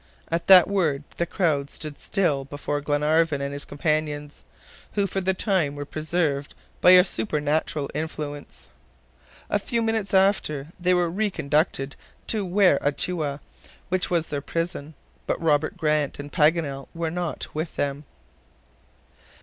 [0.29, 4.41] At that word the crowd stood still before Glenarvan and his companions,
[4.93, 8.71] who for the time were preserved by a supernatural influence.
[9.47, 11.95] A few minutes after they were re conducted
[12.25, 13.41] to Ware Atoua,
[13.89, 14.95] which was their prison.
[15.27, 18.05] But Robert Grant and Paganel were not with them.